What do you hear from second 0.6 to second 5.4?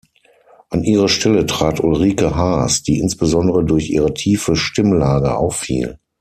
An ihre Stelle trat Ulrike Haas, die insbesondere durch ihre tiefe Stimmlage